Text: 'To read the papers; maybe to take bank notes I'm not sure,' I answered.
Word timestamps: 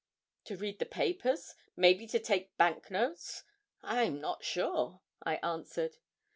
'To 0.45 0.57
read 0.57 0.79
the 0.79 0.85
papers; 0.87 1.53
maybe 1.75 2.07
to 2.07 2.17
take 2.17 2.57
bank 2.57 2.89
notes 2.89 3.43
I'm 3.83 4.19
not 4.19 4.43
sure,' 4.43 4.99
I 5.21 5.35
answered. 5.43 5.97